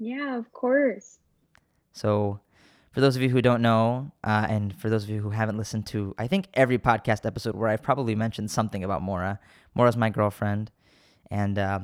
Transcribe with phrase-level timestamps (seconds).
[0.00, 1.18] Yeah, of course.
[1.92, 2.40] So,
[2.90, 5.58] for those of you who don't know, uh, and for those of you who haven't
[5.58, 9.38] listened to, I think every podcast episode where I've probably mentioned something about Mora.
[9.74, 10.70] Mora's my girlfriend,
[11.30, 11.80] and uh,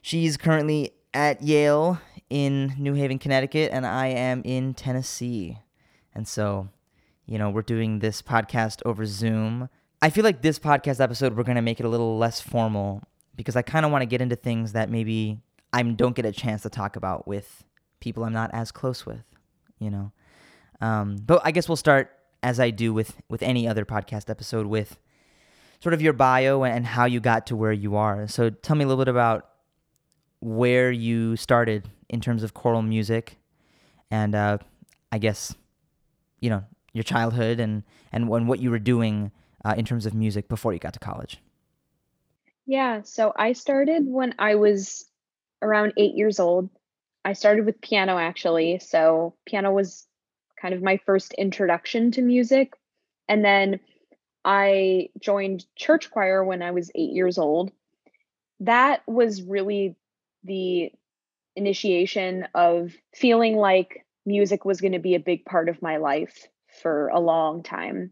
[0.00, 2.00] she's currently at Yale
[2.30, 5.58] in New Haven, Connecticut, and I am in Tennessee.
[6.14, 6.68] And so,
[7.26, 9.68] you know, we're doing this podcast over Zoom.
[10.00, 13.02] I feel like this podcast episode, we're going to make it a little less formal
[13.34, 15.40] because I kind of want to get into things that maybe
[15.74, 17.64] I don't get a chance to talk about with
[17.98, 19.24] people I'm not as close with,
[19.80, 20.12] you know.
[20.80, 22.12] Um, but I guess we'll start
[22.44, 25.00] as I do with with any other podcast episode with
[25.80, 28.28] sort of your bio and how you got to where you are.
[28.28, 29.48] So tell me a little bit about
[30.38, 33.38] where you started in terms of choral music,
[34.12, 34.58] and uh,
[35.10, 35.56] I guess
[36.38, 36.62] you know
[36.92, 37.82] your childhood and
[38.12, 39.32] and, and what you were doing
[39.64, 41.40] uh, in terms of music before you got to college.
[42.64, 45.06] Yeah, so I started when I was
[45.64, 46.70] around eight years old.
[47.24, 48.78] I started with piano actually.
[48.80, 50.06] So, piano was
[50.60, 52.74] kind of my first introduction to music.
[53.28, 53.80] And then
[54.44, 57.72] I joined church choir when I was eight years old.
[58.60, 59.96] That was really
[60.44, 60.92] the
[61.56, 66.46] initiation of feeling like music was going to be a big part of my life
[66.82, 68.10] for a long time.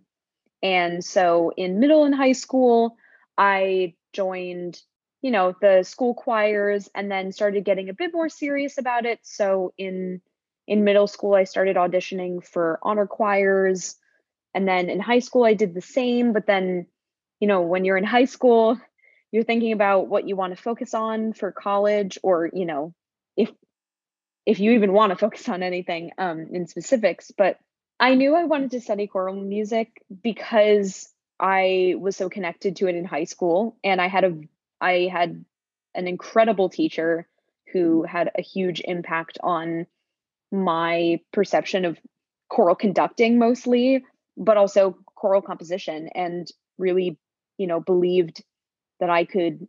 [0.62, 2.96] And so in middle and high school,
[3.36, 4.80] I joined,
[5.22, 9.20] you know, the school choirs and then started getting a bit more serious about it.
[9.22, 10.20] So in
[10.66, 13.96] in middle school I started auditioning for honor choirs
[14.54, 16.86] and then in high school I did the same, but then
[17.40, 18.80] you know, when you're in high school,
[19.32, 22.94] you're thinking about what you want to focus on for college or, you know,
[23.36, 23.50] if
[24.46, 27.58] if you even want to focus on anything um in specifics, but
[27.98, 32.94] I knew I wanted to study choral music because I was so connected to it
[32.94, 34.38] in high school and I had a
[34.82, 35.44] I had
[35.94, 37.26] an incredible teacher
[37.72, 38.08] who mm.
[38.08, 39.86] had a huge impact on
[40.50, 41.98] my perception of
[42.50, 44.04] choral conducting mostly
[44.36, 47.18] but also choral composition and really
[47.56, 48.44] you know believed
[49.00, 49.66] that I could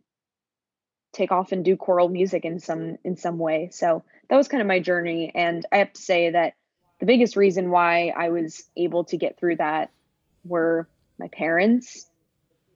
[1.12, 3.70] take off and do choral music in some in some way.
[3.72, 6.54] So that was kind of my journey and I have to say that
[7.00, 9.90] the biggest reason why I was able to get through that
[10.44, 10.88] were
[11.18, 12.06] my parents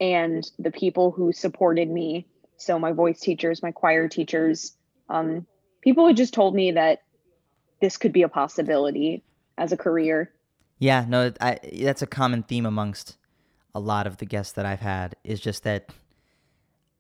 [0.00, 2.26] and the people who supported me.
[2.56, 4.72] So my voice teachers, my choir teachers,
[5.08, 5.46] um,
[5.82, 7.02] people who just told me that
[7.80, 9.22] this could be a possibility
[9.56, 10.32] as a career.
[10.78, 13.16] Yeah, no, I, that's a common theme amongst
[13.74, 15.90] a lot of the guests that I've had is just that,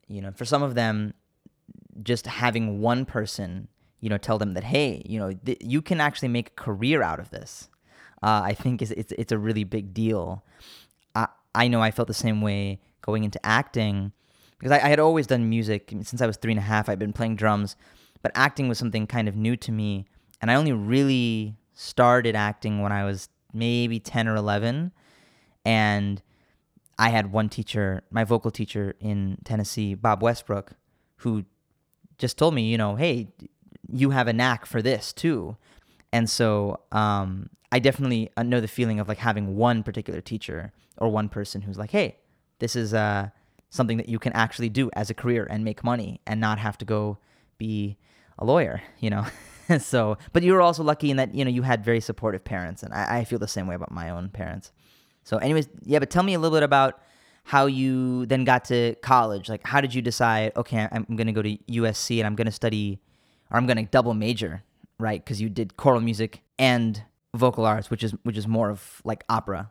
[0.06, 1.14] you know, for some of them,
[2.02, 3.68] just having one person
[4.00, 7.02] you know, tell them that hey, you know, th- you can actually make a career
[7.02, 7.68] out of this.
[8.22, 10.44] Uh, I think is it's it's a really big deal.
[11.14, 14.12] I I know I felt the same way going into acting
[14.58, 16.88] because I, I had always done music since I was three and a half.
[16.88, 17.76] I'd been playing drums,
[18.22, 20.06] but acting was something kind of new to me,
[20.40, 24.92] and I only really started acting when I was maybe ten or eleven,
[25.64, 26.22] and
[26.98, 30.72] I had one teacher, my vocal teacher in Tennessee, Bob Westbrook,
[31.18, 31.44] who
[32.18, 33.28] just told me, you know, hey,
[33.88, 35.56] you have a knack for this too.
[36.12, 40.72] And so um, I definitely uh, know the feeling of like having one particular teacher
[40.96, 42.16] or one person who's like, hey,
[42.58, 43.28] this is uh,
[43.70, 46.78] something that you can actually do as a career and make money and not have
[46.78, 47.18] to go
[47.58, 47.96] be
[48.38, 49.26] a lawyer, you know?
[49.78, 52.82] so, but you were also lucky in that, you know, you had very supportive parents.
[52.82, 54.72] And I, I feel the same way about my own parents.
[55.24, 57.00] So, anyways, yeah, but tell me a little bit about
[57.44, 59.48] how you then got to college.
[59.48, 62.46] Like, how did you decide, okay, I'm going to go to USC and I'm going
[62.46, 63.00] to study
[63.50, 64.62] or I'm going to double major,
[64.98, 65.22] right?
[65.22, 67.02] Because you did choral music and
[67.34, 69.70] vocal arts, which is which is more of like opera.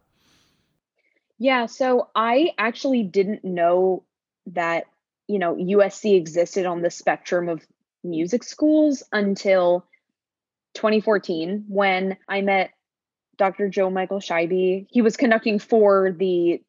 [1.39, 4.03] Yeah, so I actually didn't know
[4.47, 4.85] that
[5.27, 7.65] you know USC existed on the spectrum of
[8.03, 9.85] music schools until
[10.75, 12.71] 2014 when I met
[13.37, 13.69] Dr.
[13.69, 14.87] Jo-Michael Scheibe.
[14.89, 16.61] He was conducting for the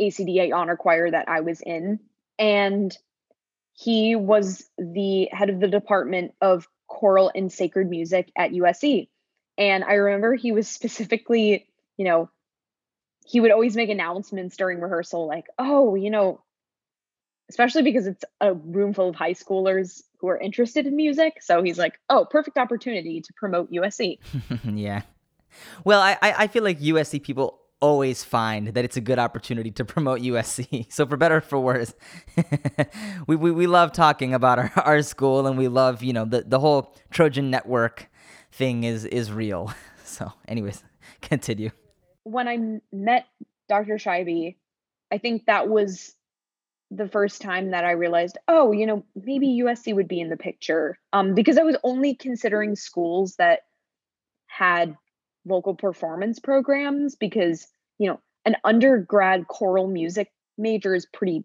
[0.00, 2.00] ACDA honor choir that I was in.
[2.38, 2.96] And
[3.74, 9.08] he was the head of the department of choral and sacred music at USC.
[9.58, 11.66] And I remember he was specifically,
[11.96, 12.30] you know,
[13.24, 16.40] he would always make announcements during rehearsal like, oh, you know,
[17.48, 21.42] especially because it's a room full of high schoolers who are interested in music.
[21.42, 24.18] So he's like, oh, perfect opportunity to promote USC.
[24.64, 25.02] yeah.
[25.84, 29.84] Well, I, I feel like USC people always find that it's a good opportunity to
[29.84, 30.86] promote USC.
[30.92, 31.92] So for better or for worse,
[33.26, 36.42] we, we, we love talking about our, our school and we love, you know, the,
[36.42, 38.08] the whole Trojan network
[38.52, 39.74] thing is, is real.
[40.04, 40.82] So anyways,
[41.20, 41.70] continue.
[42.24, 43.26] When I met
[43.68, 43.96] Dr.
[43.96, 44.56] Scheibe,
[45.10, 46.14] I think that was
[46.90, 50.36] the first time that I realized, oh, you know, maybe USC would be in the
[50.36, 50.98] picture.
[51.12, 53.60] Um, because I was only considering schools that
[54.46, 54.96] had
[55.46, 57.66] vocal performance programs because,
[57.98, 61.44] you know, an undergrad choral music major is pretty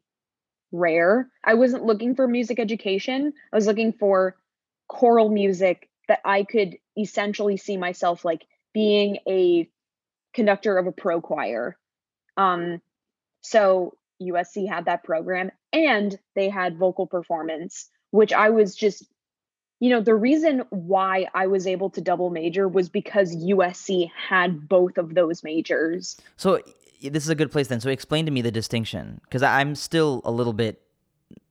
[0.72, 1.30] rare.
[1.44, 3.34] I wasn't looking for music education.
[3.52, 4.36] I was looking for
[4.88, 9.70] choral music that I could essentially see myself like being a
[10.38, 11.76] conductor of a pro choir.
[12.38, 12.80] Um,
[13.42, 19.04] so USC had that program and they had vocal performance, which I was just,
[19.80, 24.70] you know, the reason why I was able to double major was because USC had
[24.70, 26.18] both of those majors.
[26.36, 26.62] So
[27.02, 27.82] this is a good place then.
[27.82, 30.80] So explain to me the distinction because I'm still a little bit,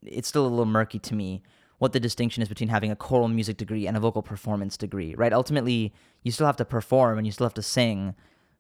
[0.05, 1.43] it's still a little murky to me
[1.79, 5.15] what the distinction is between having a choral music degree and a vocal performance degree,
[5.17, 5.33] right?
[5.33, 5.93] Ultimately,
[6.23, 8.15] you still have to perform and you still have to sing.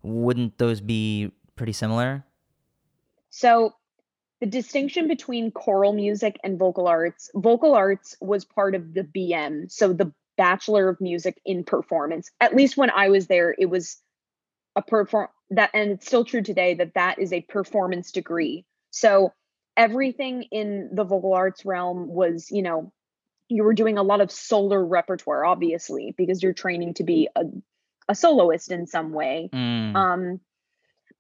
[0.07, 2.25] Wouldn't those be pretty similar?
[3.31, 3.75] So
[4.41, 9.71] the distinction between choral music and vocal arts vocal arts was part of the bm
[9.71, 13.97] so the bachelor of music in performance at least when i was there it was
[14.77, 19.33] a perform that and it's still true today that that is a performance degree so
[19.77, 22.93] everything in the vocal arts realm was you know
[23.49, 27.45] you were doing a lot of solo repertoire obviously because you're training to be a,
[28.09, 29.95] a soloist in some way Mm.
[29.97, 30.41] um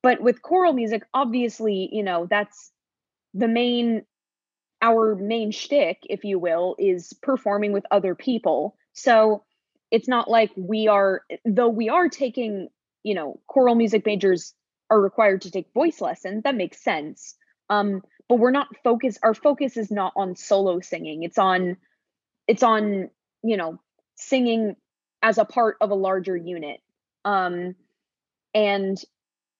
[0.02, 2.72] but with choral music obviously you know that's
[3.34, 4.04] the main
[4.82, 8.76] our main shtick, if you will, is performing with other people.
[8.92, 9.44] So
[9.90, 12.68] it's not like we are, though we are taking,
[13.02, 14.54] you know, choral music majors
[14.90, 16.42] are required to take voice lessons.
[16.42, 17.34] That makes sense.
[17.70, 19.18] Um, but we're not focused.
[19.22, 21.22] Our focus is not on solo singing.
[21.22, 21.76] It's on,
[22.46, 23.10] it's on,
[23.42, 23.80] you know,
[24.16, 24.76] singing
[25.26, 26.80] as a part of a larger unit.
[27.24, 27.74] Um,
[28.54, 28.96] and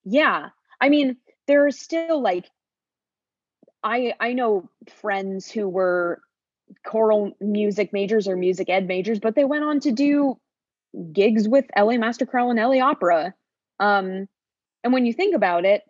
[0.05, 1.17] yeah, I mean,
[1.49, 2.49] there are still like
[3.83, 4.71] I I know
[5.01, 6.23] friends who were
[6.85, 10.39] choral music majors or music ed majors, but they went on to do
[11.13, 13.35] gigs with LA Master Chorale and LA Opera.
[13.81, 14.29] Um,
[14.85, 15.83] and when you think about it,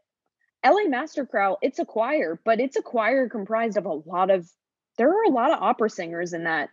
[0.65, 4.49] LA Master Chorale, it's a choir, but it's a choir comprised of a lot of
[4.97, 6.71] there are a lot of opera singers in that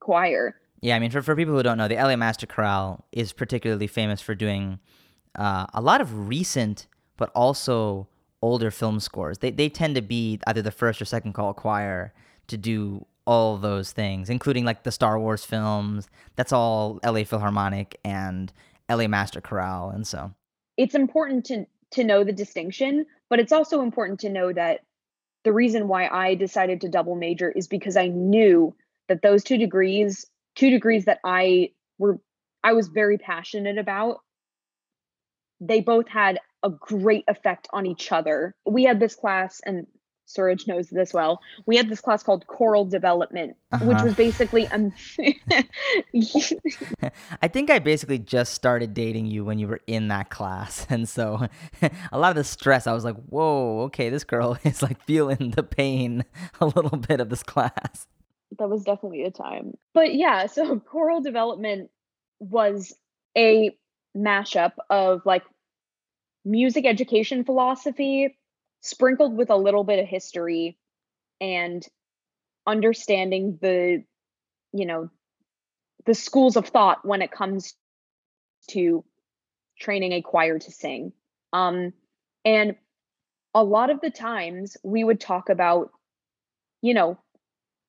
[0.00, 0.58] choir.
[0.80, 3.86] Yeah, I mean, for, for people who don't know, the LA Master Chorale is particularly
[3.86, 4.78] famous for doing
[5.34, 6.86] uh, a lot of recent,
[7.16, 8.08] but also
[8.42, 9.38] older film scores.
[9.38, 12.12] They they tend to be either the first or second call choir
[12.48, 16.08] to do all those things, including like the Star Wars films.
[16.36, 18.52] That's all LA Philharmonic and
[18.90, 20.32] LA Master Chorale, and so
[20.76, 24.80] it's important to to know the distinction, but it's also important to know that
[25.44, 28.74] the reason why I decided to double major is because I knew
[29.08, 30.26] that those two degrees,
[30.56, 32.18] two degrees that I were
[32.64, 34.20] I was very passionate about,
[35.60, 38.54] they both had a great effect on each other.
[38.66, 39.86] We had this class, and
[40.24, 41.40] Suraj knows this well.
[41.66, 44.06] We had this class called choral development, which Uh-huh.
[44.06, 44.92] was basically um,
[47.42, 50.86] I think I basically just started dating you when you were in that class.
[50.96, 51.46] And so
[52.10, 55.52] a lot of the stress, I was like, whoa, okay, this girl is like feeling
[55.52, 56.24] the pain
[56.60, 58.06] a little bit of this class.
[58.58, 59.74] That was definitely a time.
[59.94, 61.90] But yeah, so choral development
[62.38, 62.94] was
[63.36, 63.76] a
[64.16, 65.42] mashup of like
[66.44, 68.38] music education philosophy
[68.80, 70.78] sprinkled with a little bit of history
[71.40, 71.86] and
[72.66, 74.02] understanding the
[74.72, 75.10] you know
[76.06, 77.74] the schools of thought when it comes
[78.68, 79.04] to
[79.78, 81.12] training a choir to sing
[81.52, 81.92] um
[82.44, 82.76] and
[83.54, 85.90] a lot of the times we would talk about
[86.82, 87.18] you know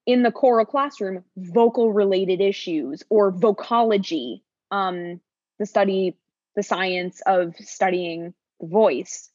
[0.08, 5.20] in the choral classroom vocal related issues or vocology um
[5.60, 6.18] the study
[6.56, 9.30] the science of studying the voice.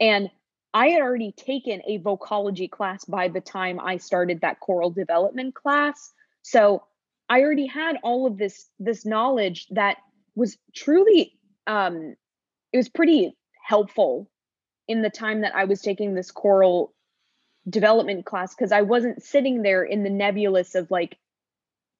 [0.00, 0.30] And
[0.72, 5.54] i had already taken a vocology class by the time i started that choral development
[5.54, 6.12] class.
[6.42, 6.84] So
[7.28, 9.98] i already had all of this this knowledge that
[10.34, 12.14] was truly um
[12.72, 14.30] it was pretty helpful
[14.88, 16.94] in the time that i was taking this choral
[17.68, 21.16] development class because I wasn't sitting there in the nebulous of like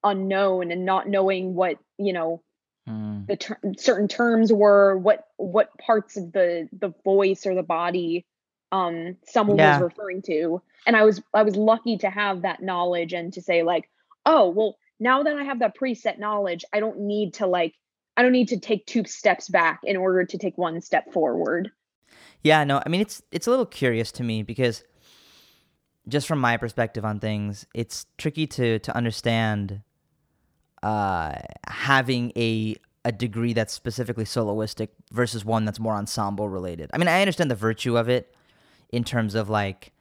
[0.03, 2.41] unknown and not knowing what you know
[2.85, 3.23] Hmm.
[3.27, 8.25] the ter- certain terms were what what parts of the the voice or the body
[8.73, 9.79] um someone Yeah.
[9.79, 13.41] was referring to and I was I was lucky to have that knowledge and to
[13.41, 13.89] say like
[14.25, 17.73] oh well now that I have that preset knowledge I don't need to like
[18.17, 21.71] I don't need to take two steps back in order to take one step forward
[22.43, 24.83] Yeah, no, I mean it's it's a little curious to me because
[26.07, 29.81] just from my perspective on things, it's tricky to to understand
[30.81, 31.35] uh
[31.67, 36.89] having a a degree that's specifically soloistic versus one that's more ensemble related.
[36.93, 38.33] I mean, I understand the virtue of it
[38.91, 39.91] in terms of like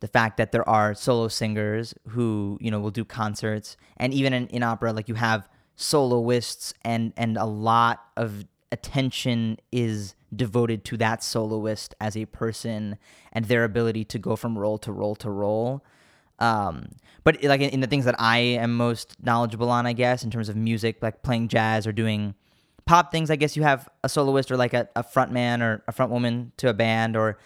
[0.00, 4.32] the fact that there are solo singers who you know will do concerts and even
[4.32, 10.84] in, in opera like you have soloists and and a lot of attention is devoted
[10.84, 12.96] to that soloist as a person
[13.32, 15.84] and their ability to go from role to role to role
[16.38, 16.88] um,
[17.24, 20.30] but like in, in the things that i am most knowledgeable on i guess in
[20.30, 22.34] terms of music like playing jazz or doing
[22.86, 25.82] pop things i guess you have a soloist or like a, a front man or
[25.88, 27.38] a front woman to a band or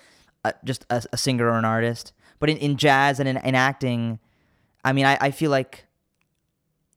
[0.44, 2.12] a, just a, a singer or an artist
[2.44, 4.18] but in, in jazz and in, in acting,
[4.84, 5.86] I mean, I, I feel like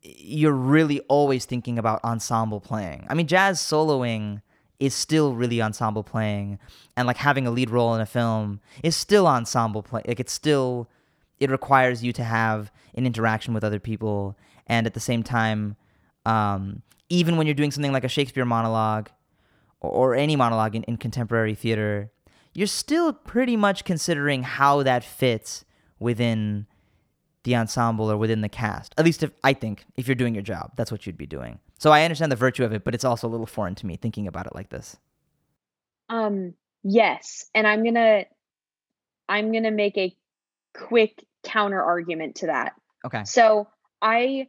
[0.02, 3.06] you're really always thinking about ensemble playing.
[3.10, 4.42] I mean, jazz soloing
[4.80, 6.60] is still really ensemble playing,
[6.96, 10.04] and like having a lead role in a film is still ensemble play.
[10.08, 10.90] Like it's still,
[11.40, 15.76] it requires you to have an interaction with other people, and at the same time,
[16.26, 19.10] um, even when you're doing something like a Shakespeare monologue
[19.80, 22.12] or, or any monologue in, in contemporary theater,
[22.54, 25.64] you're still pretty much considering how that fits
[26.00, 26.68] within
[27.44, 28.94] the ensemble or within the cast.
[28.98, 31.60] At least if I think if you're doing your job, that's what you'd be doing.
[31.78, 33.96] So I understand the virtue of it, but it's also a little foreign to me
[33.96, 34.98] thinking about it like this.
[36.10, 36.54] Um
[36.84, 38.26] yes, and I'm going to
[39.30, 40.16] I'm going to make a
[40.74, 42.74] quick counter argument to that.
[43.06, 43.24] Okay.
[43.26, 43.68] So
[44.02, 44.48] I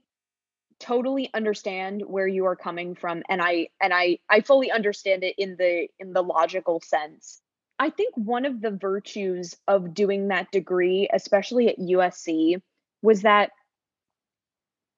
[0.79, 5.35] totally understand where you are coming from and I and I I fully understand it
[5.37, 7.41] in the in the logical sense.
[7.79, 12.61] I think one of the virtues of doing that degree, especially at USC,
[13.03, 13.51] was that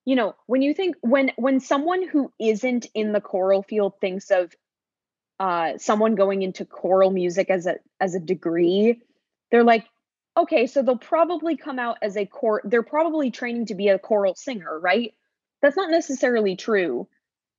[0.05, 4.31] you know, when you think when when someone who isn't in the choral field thinks
[4.31, 4.53] of
[5.39, 9.01] uh, someone going into choral music as a as a degree,
[9.51, 9.87] they're like,
[10.37, 12.63] okay, so they'll probably come out as a core.
[12.65, 15.15] They're probably training to be a choral singer, right?
[15.63, 17.09] That's not necessarily true.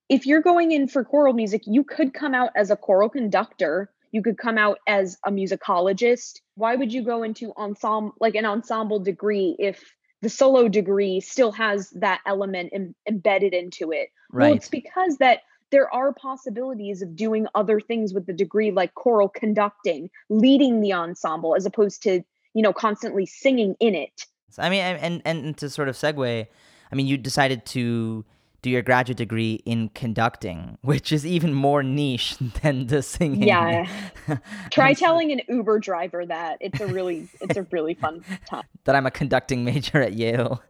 [0.10, 3.92] If you're going in for choral music, you could come out as a choral conductor
[4.12, 8.46] you could come out as a musicologist why would you go into ensemble like an
[8.46, 14.48] ensemble degree if the solo degree still has that element Im- embedded into it right.
[14.48, 18.94] well it's because that there are possibilities of doing other things with the degree like
[18.96, 22.22] choral conducting leading the ensemble as opposed to
[22.54, 24.26] you know constantly singing in it
[24.58, 26.48] i mean and and to sort of segue
[26.92, 28.26] i mean you decided to
[28.62, 33.44] do your graduate degree in conducting, which is even more niche than the singing.
[33.44, 33.88] Yeah.
[34.72, 36.58] Try telling an Uber driver that.
[36.62, 38.64] It's a really it's a really fun time.
[38.86, 40.64] That I'm a conducting major at Yale.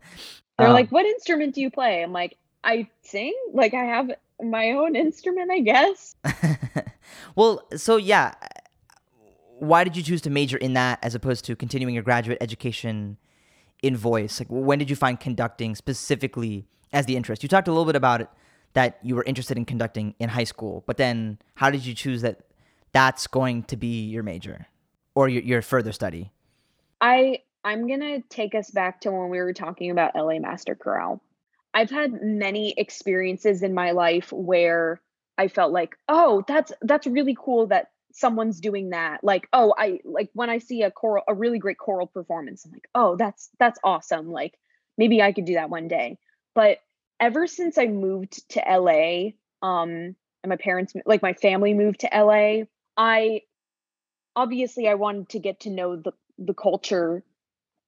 [0.57, 3.33] They're um, like, "What instrument do you play?" I'm like, "I sing.
[3.53, 4.11] Like I have
[4.43, 6.15] my own instrument, I guess."
[7.35, 8.33] well, so yeah,
[9.59, 13.15] why did you choose to major in that as opposed to continuing your graduate education
[13.81, 14.41] in voice?
[14.41, 17.43] Like when did you find conducting specifically as the interest.
[17.43, 18.29] You talked a little bit about it
[18.73, 22.21] that you were interested in conducting in high school, but then how did you choose
[22.21, 22.39] that
[22.91, 24.67] that's going to be your major
[25.15, 26.31] or your, your further study?
[26.99, 31.21] I I'm to take us back to when we were talking about LA Master Chorale.
[31.73, 34.99] I've had many experiences in my life where
[35.37, 39.99] I felt like, "Oh, that's that's really cool that someone's doing that." Like, "Oh, I
[40.03, 43.49] like when I see a choral a really great choral performance, I'm like, "Oh, that's
[43.59, 44.31] that's awesome.
[44.31, 44.57] Like
[44.97, 46.17] maybe I could do that one day."
[46.53, 46.79] But
[47.19, 49.31] ever since I moved to LA,
[49.65, 52.65] um, and my parents, like my family moved to LA,
[52.97, 53.41] I
[54.35, 57.23] obviously I wanted to get to know the the culture,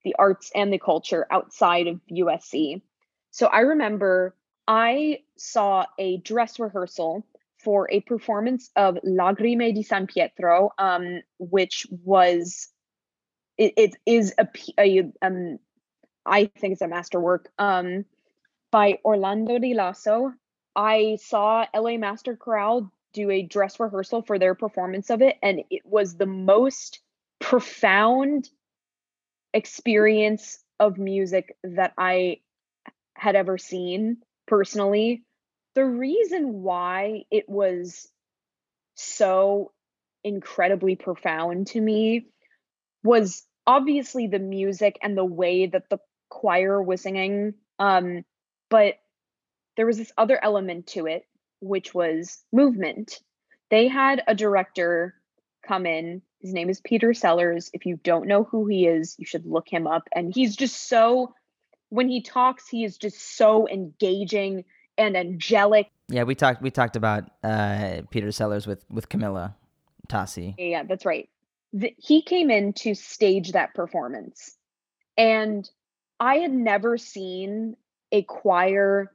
[0.04, 2.82] the arts and the culture outside of USC.
[3.32, 4.36] So I remember
[4.68, 7.26] I saw a dress rehearsal
[7.58, 12.68] for a performance of Lagrime di San Pietro, um, which was
[13.58, 14.46] it, it is a,
[14.78, 15.58] a um,
[16.26, 17.50] I think it's a masterwork.
[17.58, 18.04] Um,
[18.74, 20.32] by Orlando Di Lasso.
[20.74, 25.62] I saw LA Master Chorale do a dress rehearsal for their performance of it, and
[25.70, 26.98] it was the most
[27.38, 28.50] profound
[29.52, 32.40] experience of music that I
[33.14, 34.16] had ever seen
[34.48, 35.22] personally.
[35.76, 38.08] The reason why it was
[38.96, 39.70] so
[40.24, 42.26] incredibly profound to me
[43.04, 47.54] was obviously the music and the way that the choir was singing.
[47.78, 48.24] Um,
[48.74, 48.98] but
[49.76, 51.28] there was this other element to it,
[51.60, 53.20] which was movement.
[53.70, 55.14] They had a director
[55.64, 56.22] come in.
[56.40, 57.70] His name is Peter Sellars.
[57.72, 60.08] If you don't know who he is, you should look him up.
[60.12, 61.36] And he's just so,
[61.90, 64.64] when he talks, he is just so engaging
[64.98, 65.86] and angelic.
[66.08, 69.54] Yeah, we talked we talked about uh, Peter Sellars with with Camilla
[70.08, 70.56] Tassi.
[70.58, 71.28] Yeah, that's right.
[71.72, 74.56] The, he came in to stage that performance,
[75.16, 75.70] and
[76.18, 77.76] I had never seen
[78.14, 79.12] a choir,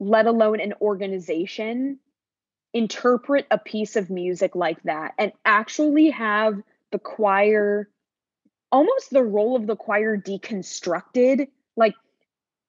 [0.00, 1.98] let alone an organization,
[2.72, 7.90] interpret a piece of music like that and actually have the choir
[8.72, 11.48] almost the role of the choir deconstructed.
[11.76, 11.94] Like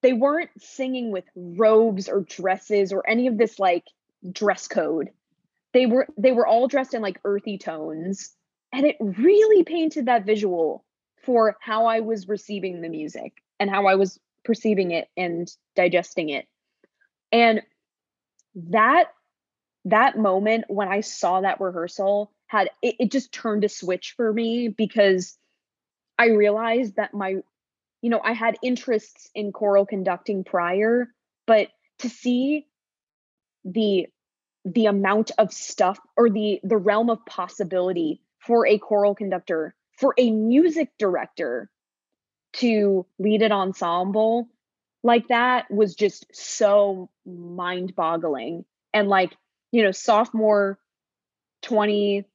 [0.02, 3.86] they weren't singing with robes or dresses or any of this like
[4.30, 5.12] dress code.
[5.74, 8.36] They were they were all dressed in like earthy tones
[8.74, 10.84] and it really painted that visual
[11.24, 16.30] for how I was receiving the music and how I was perceiving it and digesting
[16.30, 16.48] it.
[17.32, 17.62] And
[18.56, 19.06] that
[19.86, 24.32] that moment when I saw that rehearsal had it, it just turned a switch for
[24.32, 25.38] me because
[26.20, 27.38] I realized that my
[28.02, 31.08] you know, I had interests in choral conducting prior,
[31.46, 31.70] but
[32.00, 32.68] to see
[33.64, 34.08] the
[34.66, 40.14] the amount of stuff or the the realm of possibility for a choral conductor, for
[40.18, 41.70] a music director
[42.54, 44.50] to lead an ensemble
[45.04, 48.66] like that was just so mind boggling.
[48.94, 49.36] And like,
[49.72, 50.78] you know, sophomore
[51.64, 52.26] 20,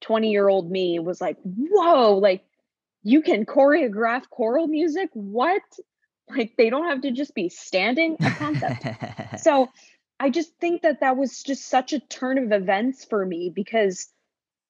[0.00, 2.44] 20 year old me was like, whoa, like
[3.02, 5.10] you can choreograph choral music?
[5.14, 5.62] What?
[6.30, 8.86] Like they don't have to just be standing a concept.
[9.40, 9.68] so
[10.20, 14.08] I just think that that was just such a turn of events for me because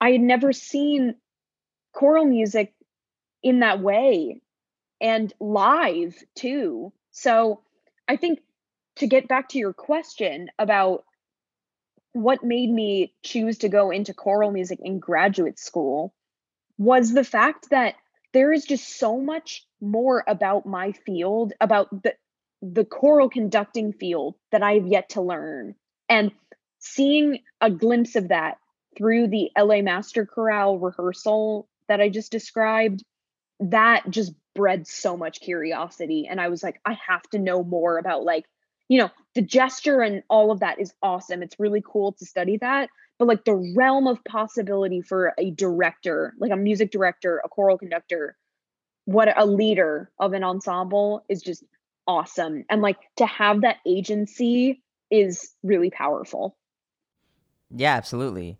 [0.00, 1.16] I had never seen
[1.92, 2.72] choral music
[3.42, 4.40] in that way
[5.02, 6.92] and live too.
[7.10, 7.60] So
[8.08, 8.40] I think
[8.96, 11.04] to get back to your question about
[12.12, 16.14] what made me choose to go into choral music in graduate school
[16.78, 17.94] was the fact that
[18.32, 22.14] there is just so much more about my field, about the
[22.62, 25.74] the choral conducting field that I have yet to learn.
[26.08, 26.30] And
[26.78, 28.58] seeing a glimpse of that
[28.96, 33.02] through the LA Master Chorale rehearsal that I just described,
[33.58, 36.26] that just bred so much curiosity.
[36.28, 38.46] And I was like, I have to know more about like,
[38.88, 41.42] you know, the gesture and all of that is awesome.
[41.42, 42.90] It's really cool to study that.
[43.18, 47.78] But like the realm of possibility for a director, like a music director, a choral
[47.78, 48.36] conductor,
[49.04, 51.64] what a leader of an ensemble is just
[52.06, 52.64] awesome.
[52.68, 56.56] And like to have that agency is really powerful.
[57.70, 58.58] Yeah, absolutely.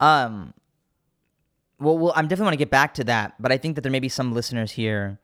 [0.00, 0.54] Um
[1.80, 3.92] well, well I'm definitely want to get back to that, but I think that there
[3.92, 5.18] may be some listeners here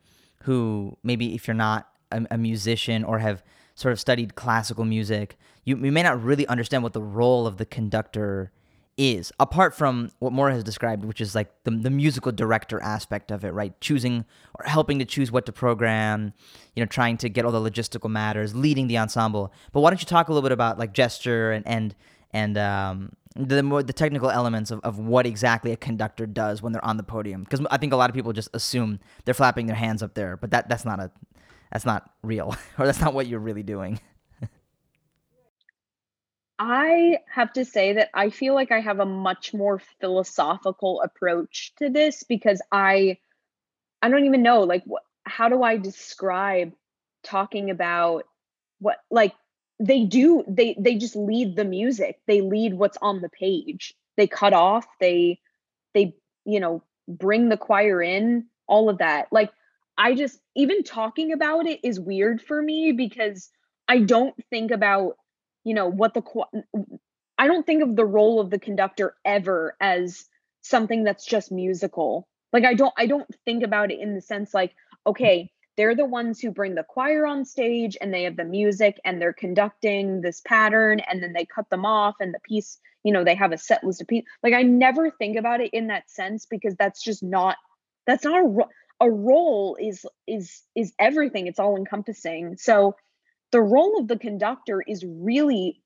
[0.45, 3.43] who maybe if you're not a, a musician or have
[3.75, 7.57] sort of studied classical music, you, you may not really understand what the role of
[7.57, 8.53] the conductor
[8.97, 13.31] is apart from what Maura has described, which is like the, the musical director aspect
[13.31, 13.79] of it, right?
[13.81, 14.27] Choosing
[14.59, 16.35] or helping to choose what to program,
[16.77, 19.55] you know, trying to get all the logistical matters, leading the ensemble.
[19.73, 21.95] But why don't you talk a little bit about like gesture and and
[22.33, 26.73] and um, the more the technical elements of, of what exactly a conductor does when
[26.73, 27.45] they're on the podium?
[27.45, 30.37] Because I think a lot of people just assume they're flapping their hands up there,
[30.37, 31.11] but that that's not a
[31.73, 34.01] that's not real, or that's not what you're really doing.
[36.59, 41.73] I have to say that I feel like I have a much more philosophical approach
[41.79, 43.17] to this because I
[44.03, 46.73] I don't even know like what how do I describe
[47.23, 48.25] talking about
[48.79, 49.35] what like
[49.81, 52.21] they do they they just lead the music.
[52.27, 53.95] They lead what's on the page.
[54.17, 55.41] They cut off, they
[55.95, 56.15] they
[56.45, 59.29] you know bring the choir in, all of that.
[59.33, 59.51] Like
[59.99, 63.51] I just even talking about it is weird for me because
[63.89, 65.17] I don't think about
[65.65, 66.23] you know what the
[67.39, 70.27] i don't think of the role of the conductor ever as
[70.63, 74.55] something that's just musical like i don't i don't think about it in the sense
[74.55, 74.75] like
[75.07, 79.01] okay they're the ones who bring the choir on stage and they have the music
[79.05, 83.13] and they're conducting this pattern and then they cut them off and the piece you
[83.13, 85.87] know they have a set list of people like i never think about it in
[85.87, 87.57] that sense because that's just not
[88.07, 88.69] that's not a, ro-
[89.01, 92.95] a role is is is everything it's all encompassing so
[93.53, 95.83] the role of the conductor is really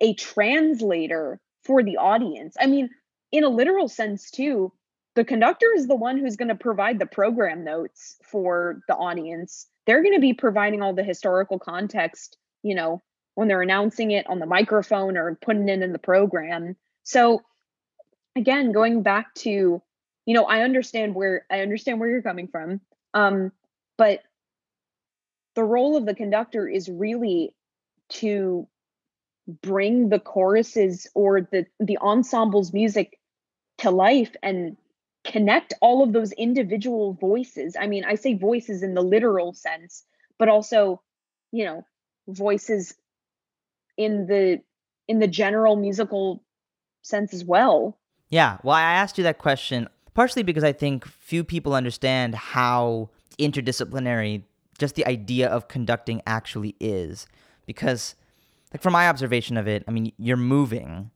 [0.00, 2.56] a translator for the audience.
[2.60, 2.90] I mean,
[3.32, 4.72] in a literal sense, too,
[5.14, 9.66] the conductor is the one who's going to provide the program notes for the audience.
[9.86, 13.02] They're going to be providing all the historical context, you know,
[13.34, 16.76] when they're announcing it on the microphone or putting it in the program.
[17.04, 17.42] So,
[18.34, 19.82] again, going back to,
[20.26, 22.80] you know, I understand where I understand where you're coming from.
[23.12, 23.52] Um,
[23.96, 24.20] but
[25.54, 27.54] the role of the conductor is really
[28.08, 28.66] to
[29.62, 33.18] bring the choruses or the the ensemble's music
[33.78, 34.76] to life and
[35.24, 37.76] connect all of those individual voices.
[37.78, 40.04] I mean i say voices in the literal sense
[40.38, 41.00] but also
[41.52, 41.84] you know
[42.28, 42.94] voices
[43.96, 44.60] in the
[45.08, 46.42] in the general musical
[47.02, 47.98] sense as well.
[48.28, 48.58] Yeah.
[48.62, 54.44] Well i asked you that question partially because i think few people understand how interdisciplinary
[54.78, 57.26] just the idea of conducting actually is
[57.66, 58.14] because
[58.72, 61.10] like from my observation of it i mean you're moving.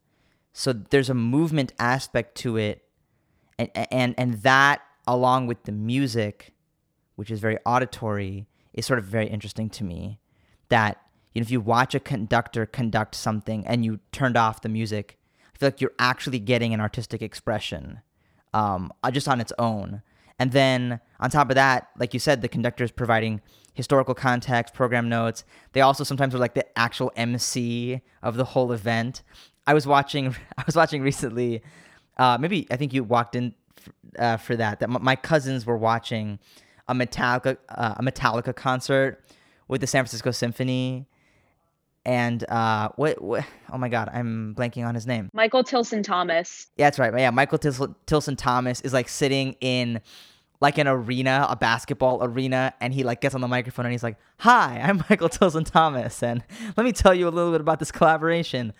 [0.55, 2.88] So there's a movement aspect to it
[3.59, 6.53] and and and that along with the music,
[7.17, 10.19] which is very auditory, is sort of very interesting to me.
[10.69, 11.01] That
[11.35, 15.19] you know, if you watch a conductor conduct something and you turned off the music,
[15.55, 18.01] I feel like you're actually getting an artistic expression
[18.55, 20.03] um, uh, just on its own.
[20.39, 23.41] And then on top of that, like you said, the conductor is providing
[23.75, 25.45] historical context, program notes.
[25.73, 29.23] They also sometimes are like the actual MC of the whole event.
[29.67, 31.63] I was watching, I was watching recently.
[32.19, 33.55] Uh, maybe I think you walked in
[34.19, 34.81] uh, for that.
[34.81, 36.39] That my cousins were watching
[36.89, 39.25] a Metallica, uh, a Metallica concert
[39.69, 41.07] with the San Francisco Symphony,
[42.05, 43.45] and uh, what, what?
[43.71, 45.29] Oh my God, I'm blanking on his name.
[45.35, 46.67] Michael Tilson Thomas.
[46.77, 47.13] Yeah, that's right.
[47.19, 50.01] Yeah, Michael Tilson, Tilson Thomas is like sitting in
[50.61, 54.03] like an arena, a basketball arena, and he like gets on the microphone and he's
[54.03, 56.43] like, "Hi, I'm Michael Tilson Thomas, and
[56.77, 58.73] let me tell you a little bit about this collaboration."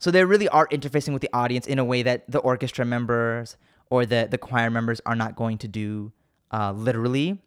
[0.00, 3.56] So they really are interfacing with the audience in a way that the orchestra members
[3.90, 6.12] or the the choir members are not going to do
[6.50, 7.38] uh, literally.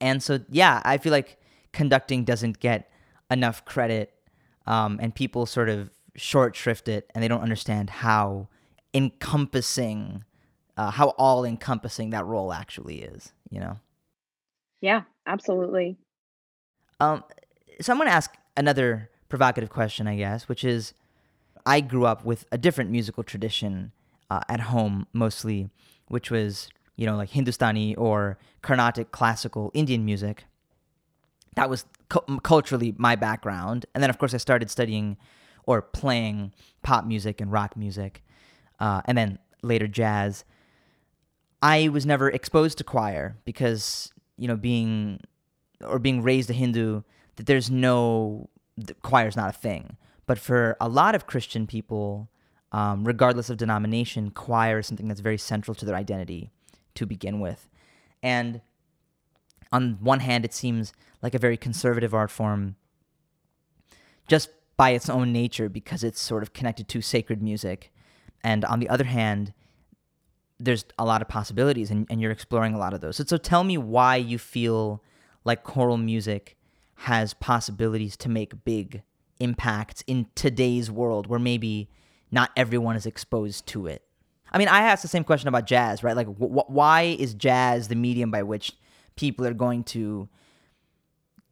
[0.00, 1.38] And so, yeah, I feel like
[1.72, 2.90] conducting doesn't get
[3.30, 4.12] enough credit,
[4.66, 8.48] um, and people sort of short shrift it, and they don't understand how
[8.92, 10.24] encompassing,
[10.76, 13.32] uh, how all encompassing that role actually is.
[13.50, 13.78] You know?
[14.80, 15.96] Yeah, absolutely.
[17.00, 17.24] Um,
[17.80, 20.94] so I'm going to ask another provocative question, I guess, which is,
[21.66, 23.92] I grew up with a different musical tradition
[24.30, 25.70] uh, at home mostly,
[26.08, 30.44] which was you know like Hindustani or Carnatic classical Indian music.
[31.56, 35.16] That was cu- culturally my background, and then of course I started studying
[35.66, 38.22] or playing pop music and rock music,
[38.80, 40.44] uh, and then later jazz.
[41.62, 45.20] I was never exposed to choir because you know being
[45.80, 47.02] or being raised a Hindu
[47.36, 49.96] that there's no the choir's not a thing.
[50.26, 52.28] But for a lot of Christian people,
[52.72, 56.50] um, regardless of denomination, choir is something that's very central to their identity
[56.94, 57.68] to begin with.
[58.22, 58.60] And
[59.70, 62.76] on one hand, it seems like a very conservative art form
[64.26, 67.92] just by its own nature because it's sort of connected to sacred music.
[68.42, 69.52] And on the other hand,
[70.58, 73.16] there's a lot of possibilities and, and you're exploring a lot of those.
[73.16, 75.02] So, so tell me why you feel
[75.44, 76.56] like choral music
[76.96, 79.02] has possibilities to make big
[79.40, 81.88] impacts in today's world where maybe
[82.30, 84.02] not everyone is exposed to it.
[84.50, 86.16] I mean, I asked the same question about jazz, right?
[86.16, 88.72] Like, wh- why is jazz the medium by which
[89.16, 90.28] people are going to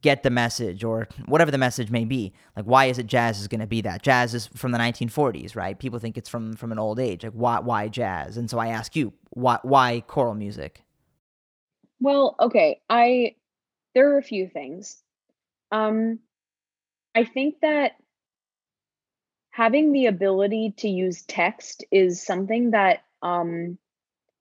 [0.01, 2.33] get the message or whatever the message may be?
[2.55, 4.03] Like, why is it jazz is going to be that?
[4.03, 5.77] Jazz is from the 1940s, right?
[5.77, 7.23] People think it's from from an old age.
[7.23, 8.37] Like, why why jazz?
[8.37, 10.83] And so I ask you, why why choral music?
[11.99, 13.35] Well, okay, I
[13.95, 15.01] there are a few things.
[15.71, 16.19] Um,
[17.15, 17.93] I think that
[19.51, 23.77] having the ability to use text is something that um,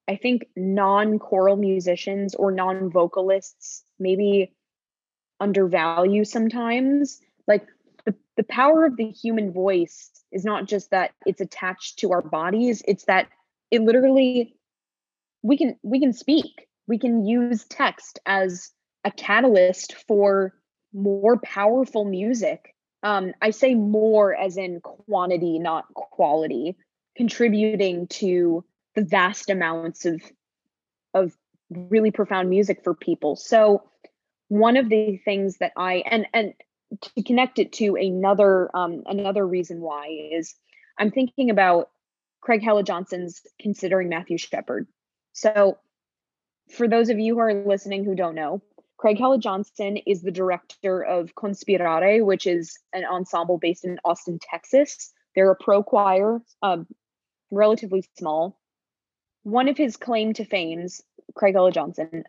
[0.09, 4.55] I think non choral musicians or non vocalists maybe
[5.39, 7.21] undervalue sometimes.
[7.47, 7.67] Like
[8.07, 12.23] the, the power of the human voice is not just that it's attached to our
[12.23, 13.29] bodies, it's that
[13.71, 14.57] it literally
[15.43, 16.69] we can we can speak.
[16.87, 18.71] We can use text as
[19.05, 20.55] a catalyst for
[20.92, 26.76] more powerful music um, I say more as in quantity, not quality,
[27.16, 30.22] contributing to the vast amounts of
[31.14, 31.33] of
[31.70, 33.37] really profound music for people.
[33.37, 33.83] So
[34.48, 36.55] one of the things that I and and
[37.00, 40.55] to connect it to another um, another reason why is
[40.98, 41.90] I'm thinking about
[42.40, 44.87] Craig Hella Johnson's considering Matthew Shepard.
[45.33, 45.78] So
[46.70, 48.62] for those of you who are listening who don't know,
[49.03, 54.38] Craig Hella Johnson is the director of Conspirare, which is an ensemble based in Austin,
[54.41, 55.12] Texas.
[55.35, 56.87] They're a pro choir, um,
[57.51, 58.61] relatively small.
[59.43, 61.03] One of his claim to fames,
[61.35, 62.23] Craig Hella Johnson,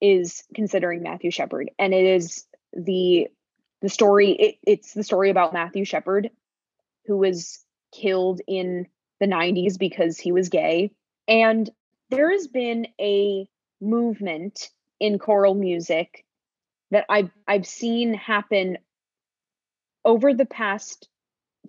[0.00, 3.26] is considering Matthew Shepard, and it is the
[3.80, 4.30] the story.
[4.30, 6.30] It, it's the story about Matthew Shepard,
[7.06, 7.58] who was
[7.92, 8.86] killed in
[9.18, 10.92] the 90s because he was gay,
[11.26, 11.68] and
[12.10, 13.48] there has been a
[13.80, 14.70] movement
[15.02, 16.24] in choral music
[16.92, 18.78] that I've I've seen happen
[20.04, 21.08] over the past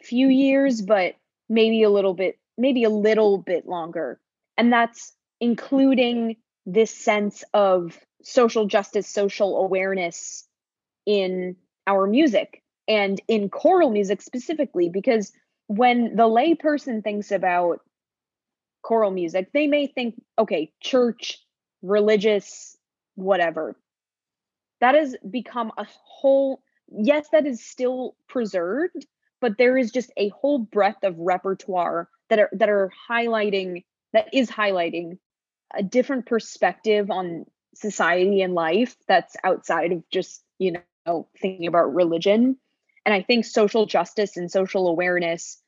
[0.01, 0.31] few mm-hmm.
[0.33, 1.15] years, but
[1.49, 4.19] maybe a little bit, maybe a little bit longer.
[4.57, 10.47] And that's including this sense of social justice, social awareness
[11.07, 11.55] in
[11.87, 15.31] our music and in choral music specifically, because
[15.67, 17.79] when the lay person thinks about
[18.83, 21.39] choral music, they may think, okay, church,
[21.81, 22.72] religious,
[23.15, 23.75] whatever.
[24.81, 29.05] That has become a whole, yes, that is still preserved,
[29.39, 34.33] but there is just a whole breadth of repertoire that are that are highlighting that
[34.33, 35.17] is highlighting
[35.73, 37.45] a different perspective on
[37.75, 42.57] society and life that's outside of just, you know, thinking about religion.
[43.05, 45.61] And I think social justice and social awareness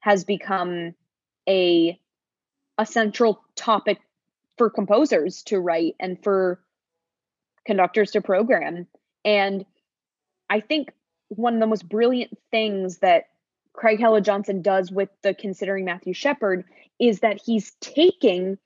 [0.00, 0.94] has become
[1.48, 1.98] a
[2.76, 3.98] a central topic
[4.56, 6.60] for composers to write and for
[7.68, 8.86] conductors to program.
[9.26, 9.66] And
[10.48, 10.90] I think
[11.28, 13.24] one of the most brilliant things that
[13.74, 16.64] Craig Hella Johnson does with the Considering Matthew Shepard
[16.98, 18.56] is that he's taking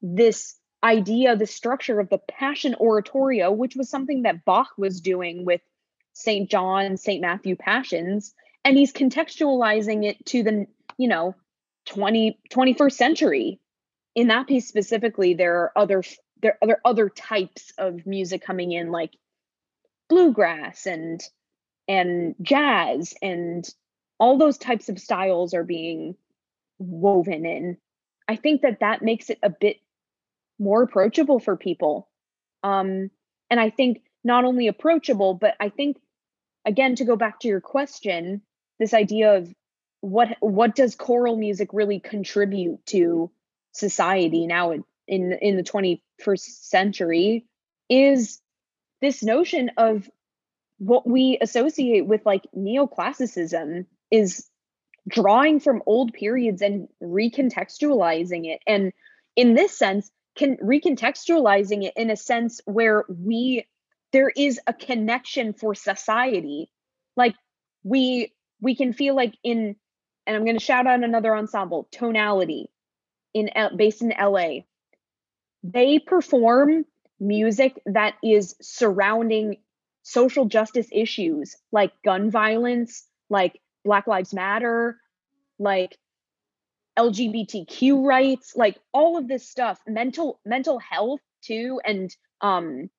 [0.00, 5.44] this idea, the structure of the Passion Oratorio, which was something that Bach was doing
[5.44, 5.60] with
[6.14, 6.50] St.
[6.50, 7.20] John, St.
[7.20, 8.32] Matthew Passions,
[8.64, 10.66] and he's contextualizing it to the,
[10.96, 11.34] you know,
[11.84, 13.60] 20, 21st century.
[14.14, 16.02] In that piece specifically, there are other
[16.42, 19.12] there are other types of music coming in like
[20.08, 21.22] bluegrass and
[21.88, 23.68] and jazz and
[24.18, 26.14] all those types of styles are being
[26.78, 27.76] woven in.
[28.28, 29.78] I think that that makes it a bit
[30.58, 32.08] more approachable for people.
[32.62, 33.10] Um
[33.52, 35.98] and i think not only approachable but i think
[36.64, 38.42] again to go back to your question
[38.80, 39.54] this idea of
[40.00, 43.30] what what does choral music really contribute to
[43.72, 44.72] society now
[45.12, 47.44] in in, the 21st century
[47.90, 48.40] is
[49.02, 50.08] this notion of
[50.78, 54.48] what we associate with like neoclassicism is
[55.06, 58.60] drawing from old periods and recontextualizing it.
[58.66, 58.92] And
[59.36, 63.66] in this sense can recontextualizing it in a sense where we
[64.12, 66.70] there is a connection for society.
[67.16, 67.34] Like
[67.84, 69.76] we we can feel like in
[70.26, 72.70] and i'm going to shout out another ensemble tonality
[73.34, 74.62] in based in la
[75.62, 76.84] they perform
[77.20, 79.56] music that is surrounding
[80.02, 84.98] social justice issues like gun violence, like Black Lives Matter,
[85.58, 85.96] like
[86.98, 92.90] LGBTQ rights, like all of this stuff, mental mental health too and um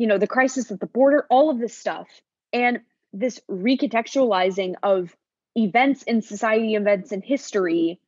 [0.00, 2.08] you know, the crisis at the border, all of this stuff.
[2.54, 2.80] And
[3.12, 5.14] this recontextualizing of
[5.54, 8.00] events in society, events in history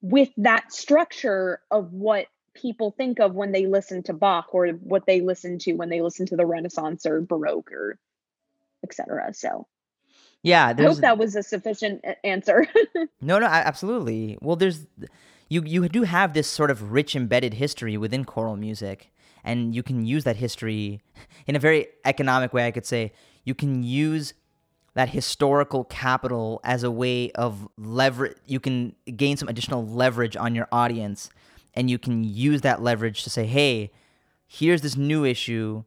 [0.00, 2.24] with that structure of what
[2.60, 6.00] people think of when they listen to Bach or what they listen to when they
[6.00, 7.98] listen to the Renaissance or Baroque or
[8.84, 9.32] etc.
[9.34, 9.66] So
[10.42, 12.66] yeah, I hope that was a sufficient uh, answer.
[13.20, 14.38] no, no, absolutely.
[14.40, 14.86] Well, there's
[15.48, 19.12] you you do have this sort of rich embedded history within choral music,
[19.44, 21.02] and you can use that history
[21.46, 22.66] in a very economic way.
[22.66, 23.12] I could say
[23.44, 24.32] you can use
[24.94, 28.36] that historical capital as a way of leverage.
[28.46, 31.30] You can gain some additional leverage on your audience
[31.74, 33.92] and you can use that leverage to say, hey,
[34.46, 35.84] here's this new issue,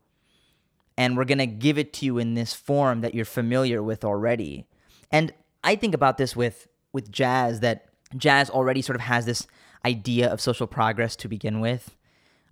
[0.98, 4.06] and we're going to give it to you in this form that you're familiar with
[4.06, 4.65] already.
[5.12, 9.48] And I think about this with, with jazz, that jazz already sort of has this
[9.86, 11.96] idea of social progress to begin with,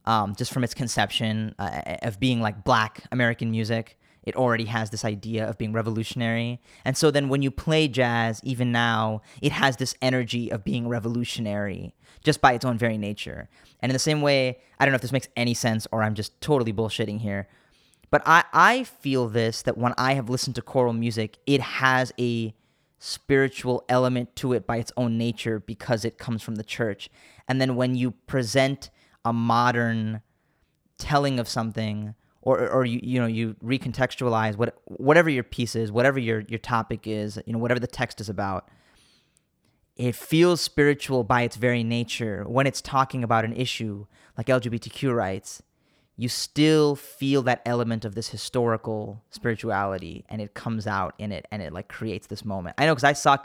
[0.06, 3.98] um, just from its conception uh, of being like black American music.
[4.24, 6.62] It already has this idea of being revolutionary.
[6.86, 10.88] And so then when you play jazz, even now, it has this energy of being
[10.88, 13.50] revolutionary just by its own very nature.
[13.82, 16.16] And in the same way, I don't know if this makes any sense or I'm
[16.16, 17.48] just totally bullshitting here,
[18.10, 22.14] but I, I feel this that when I have listened to choral music, it has
[22.20, 22.54] a
[23.00, 27.10] spiritual element to it by its own nature because it comes from the church.
[27.48, 28.92] And then when you present
[29.26, 30.22] a modern
[30.98, 35.92] telling of something, or, or you you know you recontextualize what whatever your piece is,
[35.92, 38.70] whatever your your topic is, you know whatever the text is about,
[40.02, 42.44] it feels spiritual by its very nature.
[42.48, 45.62] When it's talking about an issue like LGBTQ rights,
[46.18, 51.46] you still feel that element of this historical spirituality and it comes out in it
[51.52, 52.76] and it like creates this moment.
[52.80, 53.38] I know cuz I saw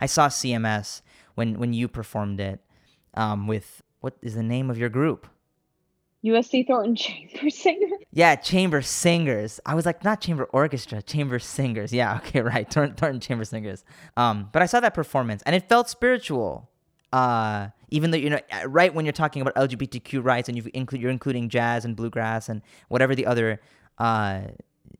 [0.00, 1.02] I saw CMS
[1.34, 2.60] when when you performed it
[3.14, 5.26] um, with what is the name of your group?
[6.24, 7.98] USC Thornton Chamber Singers.
[8.12, 9.60] Yeah, Chamber Singers.
[9.66, 11.92] I was like, not Chamber Orchestra, Chamber Singers.
[11.92, 12.70] Yeah, okay, right.
[12.70, 13.84] Thornton, Thornton Chamber Singers.
[14.16, 16.70] Um, but I saw that performance and it felt spiritual.
[17.12, 20.68] Uh, even though you know, uh, right when you're talking about LGBTQ rights and you
[20.74, 23.60] include you're including jazz and bluegrass and whatever the other
[23.98, 24.40] uh,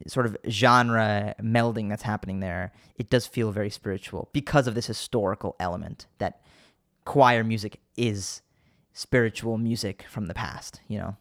[0.06, 4.86] sort of genre melding that's happening there, it does feel very spiritual because of this
[4.86, 6.40] historical element that
[7.04, 8.42] choir music is
[8.96, 11.16] spiritual music from the past, you know.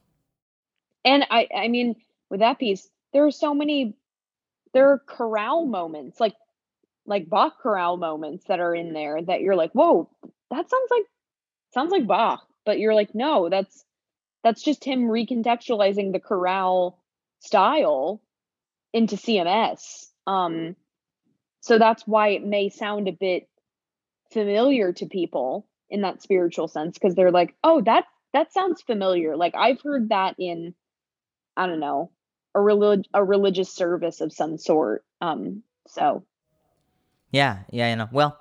[1.04, 1.96] And I I mean,
[2.30, 3.96] with that piece, there are so many
[4.74, 6.36] there are chorale moments, like
[7.06, 10.10] like Bach chorale moments that are in there that you're like, whoa,
[10.50, 11.04] that sounds like
[11.74, 12.48] sounds like Bach.
[12.66, 13.84] But you're like, no, that's
[14.42, 16.98] that's just him recontextualizing the chorale
[17.40, 18.22] style
[18.94, 20.06] into CMS.
[20.26, 20.78] Um,
[21.60, 23.50] so that's why it may sound a bit
[24.32, 29.36] familiar to people in that spiritual sense because they're like, oh, that that sounds familiar.
[29.38, 30.74] Like I've heard that in
[31.56, 32.12] I don't know,
[32.54, 35.04] a relig- a religious service of some sort.
[35.22, 36.26] Um so
[37.32, 38.10] Yeah, yeah, you know.
[38.12, 38.40] Well,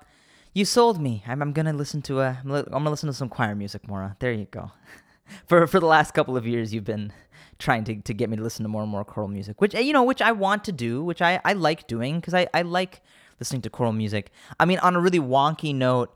[0.53, 1.23] you sold me.
[1.27, 2.39] I'm, I'm gonna listen to a.
[2.43, 4.15] I'm, li- I'm gonna listen to some choir music, Mora.
[4.19, 4.71] There you go.
[5.47, 7.11] for for the last couple of years, you've been
[7.59, 9.93] trying to, to get me to listen to more and more choral music, which you
[9.93, 13.01] know, which I want to do, which I I like doing because I I like
[13.39, 14.31] listening to choral music.
[14.59, 16.14] I mean, on a really wonky note,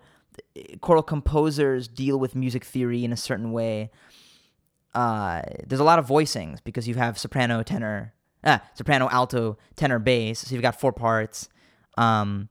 [0.82, 3.91] choral composers deal with music theory in a certain way.
[4.93, 9.99] Uh, there's a lot of voicings because you have soprano, tenor, ah, soprano, alto, tenor,
[9.99, 10.39] bass.
[10.39, 11.49] So you've got four parts.
[11.97, 12.49] Um,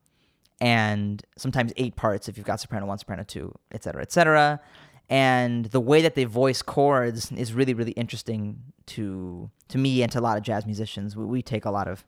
[0.61, 4.61] and sometimes eight parts if you've got soprano one, soprano two, et cetera, et cetera.
[5.09, 10.13] And the way that they voice chords is really, really interesting to to me and
[10.13, 11.17] to a lot of jazz musicians.
[11.17, 12.05] We, we take a lot of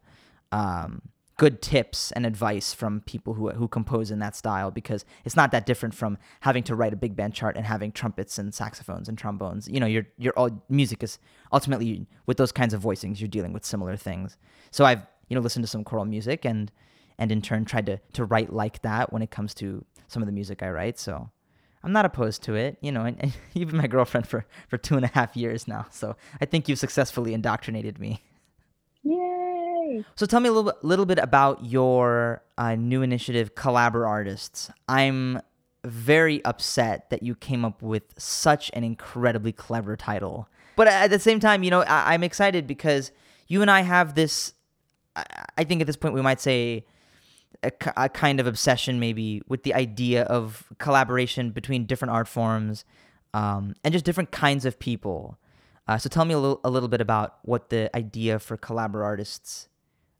[0.52, 1.02] um,
[1.40, 5.50] good tips and advice from people who who compose in that style because it's not
[5.52, 9.08] that different from having to write a big band chart and having trumpets and saxophones
[9.08, 9.66] and trombones.
[9.66, 11.18] You know, your your all music is
[11.50, 14.36] ultimately with those kinds of voicings, you're dealing with similar things.
[14.70, 16.70] So I've you know listened to some choral music and
[17.18, 20.26] and in turn tried to to write like that when it comes to some of
[20.26, 20.98] the music I write.
[20.98, 21.30] So
[21.82, 23.06] I'm not opposed to it, you know.
[23.06, 26.16] And, and you've been my girlfriend for for two and a half years now, so
[26.38, 28.20] I think you've successfully indoctrinated me.
[30.14, 34.70] So tell me a little bit, little bit about your uh, new initiative, Collabor Artists.
[34.88, 35.40] I'm
[35.84, 41.18] very upset that you came up with such an incredibly clever title, but at the
[41.18, 43.12] same time, you know, I, I'm excited because
[43.48, 44.54] you and I have this.
[45.16, 45.24] I,
[45.58, 46.84] I think at this point we might say
[47.62, 52.84] a, a, kind of obsession maybe with the idea of collaboration between different art forms
[53.34, 55.38] um, and just different kinds of people.
[55.88, 59.04] Uh, so tell me a little, a little bit about what the idea for Collabor
[59.04, 59.68] Artists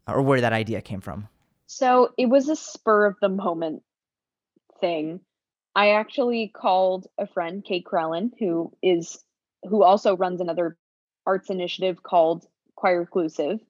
[0.06, 1.28] or where that idea came from.
[1.66, 3.82] So it was a spur of the moment
[4.80, 5.20] thing.
[5.74, 9.22] I actually called a friend, Kate Krellen, who is
[9.62, 10.76] who also runs another
[11.26, 13.60] arts initiative called Choir Inclusive.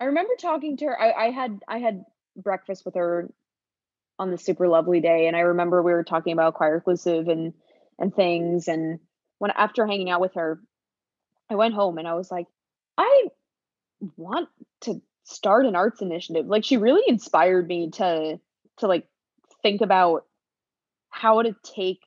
[0.00, 1.00] I remember talking to her.
[1.00, 2.04] I, I had I had
[2.36, 3.28] breakfast with her
[4.18, 7.52] on the super lovely day and i remember we were talking about choir inclusive and
[7.98, 8.98] and things and
[9.38, 10.60] when after hanging out with her
[11.50, 12.46] i went home and i was like
[12.96, 13.26] i
[14.16, 14.48] want
[14.80, 18.40] to start an arts initiative like she really inspired me to
[18.78, 19.06] to like
[19.62, 20.24] think about
[21.10, 22.00] how to take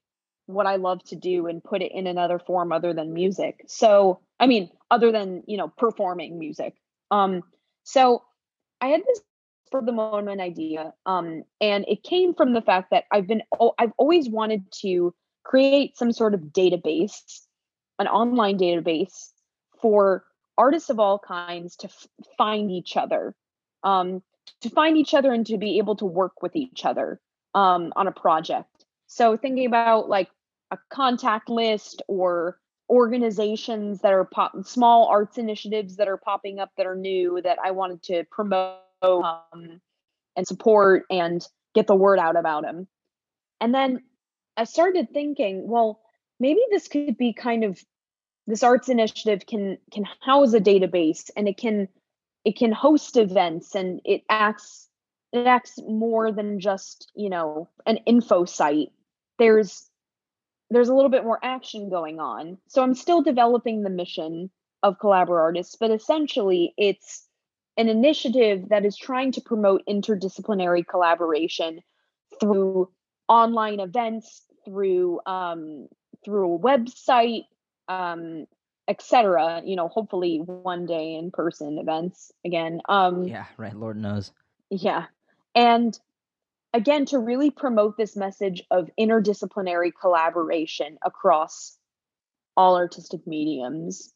[0.47, 3.63] what i love to do and put it in another form other than music.
[3.67, 6.73] So i mean other than you know performing music.
[7.11, 7.43] Um
[7.83, 8.23] so
[8.79, 9.21] i had this
[9.69, 13.73] for the moment idea um, and it came from the fact that i've been oh,
[13.79, 17.21] i've always wanted to create some sort of database
[17.97, 19.29] an online database
[19.81, 20.25] for
[20.57, 23.35] artists of all kinds to f- find each other
[23.83, 24.21] um,
[24.61, 27.19] to find each other and to be able to work with each other
[27.55, 30.29] um, on a project so thinking about like
[30.71, 32.57] a contact list or
[32.89, 37.57] organizations that are pop small arts initiatives that are popping up that are new that
[37.63, 39.81] i wanted to promote um,
[40.35, 42.87] and support and get the word out about them.
[43.59, 44.03] And then
[44.57, 46.01] I started thinking, well,
[46.39, 47.79] maybe this could be kind of
[48.47, 51.87] this arts initiative can can house a database and it can
[52.43, 54.89] it can host events and it acts
[55.31, 58.91] it acts more than just you know an info site.
[59.39, 59.89] There's
[60.69, 62.57] there's a little bit more action going on.
[62.67, 64.49] So i'm still developing the mission
[64.83, 67.27] of Collabor Artists but essentially it's
[67.77, 71.81] an initiative that is trying to promote interdisciplinary collaboration
[72.39, 72.89] through
[73.27, 75.87] online events, through um,
[76.23, 77.45] through a website,
[77.91, 78.45] um,
[78.87, 79.61] etc.
[79.65, 82.81] You know, hopefully one day in person events again.
[82.87, 83.75] Um, yeah, right.
[83.75, 84.31] Lord knows.
[84.69, 85.05] Yeah,
[85.55, 85.97] and
[86.73, 91.77] again to really promote this message of interdisciplinary collaboration across
[92.55, 94.13] all artistic mediums.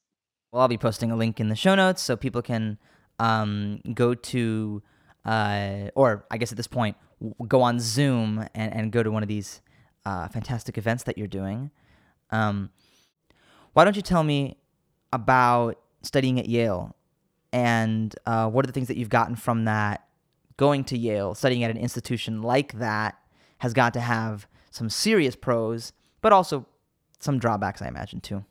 [0.52, 2.78] Well, I'll be posting a link in the show notes so people can
[3.20, 4.82] um, go to,
[5.26, 6.96] uh, or I guess at this point,
[7.48, 9.62] go on Zoom and, and go to one of these
[10.06, 11.72] uh, fantastic events that you're doing.
[12.30, 12.70] Um,
[13.76, 14.56] why don't you tell me
[15.12, 16.96] about studying at Yale
[17.52, 20.08] and uh, what are the things that you've gotten from that?
[20.56, 23.20] Going to Yale, studying at an institution like that
[23.58, 26.66] has got to have some serious pros, but also
[27.20, 28.46] some drawbacks, I imagine, too.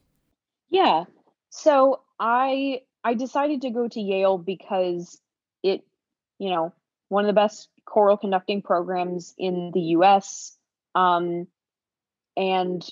[0.68, 1.05] Yeah.
[1.49, 5.18] So I I decided to go to Yale because
[5.62, 5.85] it,
[6.39, 6.75] you know,
[7.09, 10.59] one of the best choral conducting programs in the US
[10.95, 11.47] um,
[12.37, 12.87] and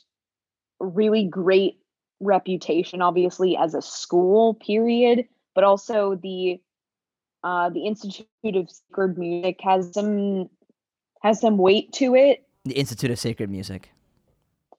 [0.81, 1.82] really great
[2.23, 6.61] reputation obviously as a school period but also the
[7.45, 10.49] uh, the institute of sacred music has some
[11.23, 13.91] has some weight to it the institute of sacred music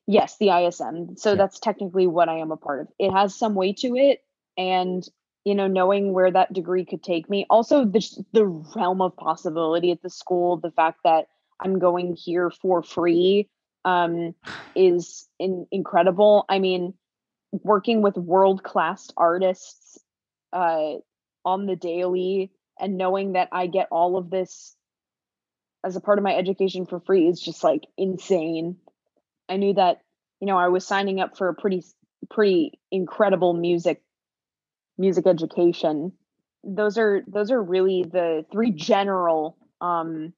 [0.05, 1.15] Yes, the ISM.
[1.15, 1.35] So Yeah.
[1.35, 2.87] that's technically what I am a part of.
[2.99, 4.23] It has some weight to it,
[4.57, 5.07] and
[5.45, 7.45] you know, knowing where that degree could take me.
[7.49, 11.27] Also, the the realm of possibility at the school, the fact that
[11.59, 13.49] I'm going here for free,
[13.85, 14.35] um,
[14.75, 16.45] is in- incredible.
[16.49, 16.93] I mean,
[17.61, 19.99] working with world class artists
[20.51, 20.93] uh,
[21.45, 24.75] on the daily, and knowing that I get all of this
[25.83, 28.77] as a part of my education for free is just like insane.
[29.49, 30.01] I knew that,
[30.39, 31.83] you know, I was signing up for a pretty
[32.29, 34.01] pretty incredible music
[34.97, 36.13] music education.
[36.63, 40.33] Those are those are really the three general um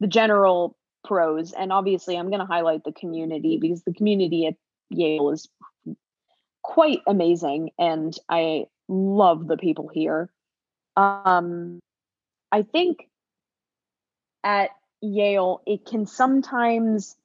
[0.00, 4.54] the general pros and obviously I'm going to highlight the community because the community at
[4.90, 5.48] Yale is
[6.66, 10.30] quite amazing and I love the people here.
[10.96, 11.78] Um
[12.50, 13.08] I think
[14.42, 17.16] at Yale it can sometimes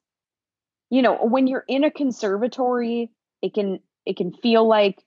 [0.92, 3.10] you know when you're in a conservatory
[3.42, 5.04] it can it can feel like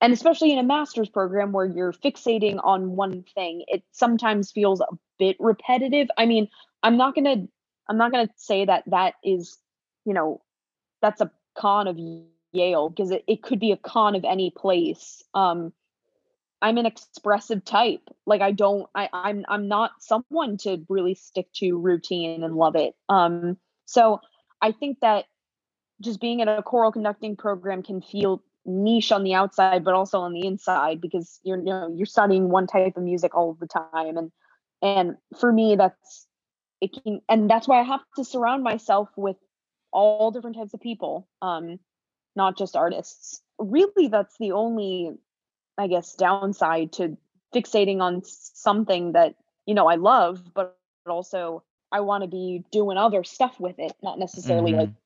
[0.00, 4.80] and especially in a master's program where you're fixating on one thing it sometimes feels
[4.80, 4.86] a
[5.18, 6.48] bit repetitive i mean
[6.82, 7.48] i'm not to
[7.88, 9.58] i'm not to say that that is
[10.04, 10.40] you know
[11.00, 11.98] that's a con of
[12.52, 15.22] yale because it, it could be a con of any place.
[15.34, 15.72] Um
[16.60, 18.02] i'm an expressive type.
[18.26, 22.76] Like i don't i i'm i'm not someone to really stick to routine and love
[22.76, 22.94] it.
[23.08, 24.20] Um so
[24.60, 25.26] i think that
[26.00, 30.20] just being in a choral conducting program can feel niche on the outside but also
[30.20, 33.66] on the inside because you're you know you're studying one type of music all the
[33.66, 34.16] time.
[34.16, 34.30] And
[34.82, 36.26] and for me that's
[36.80, 39.36] it can and that's why i have to surround myself with
[39.92, 41.28] all different types of people.
[41.40, 41.78] Um
[42.36, 45.12] not just artists really that's the only
[45.78, 47.16] i guess downside to
[47.54, 49.34] fixating on something that
[49.66, 50.76] you know i love but
[51.06, 51.62] also
[51.92, 54.96] i want to be doing other stuff with it not necessarily like Mhm.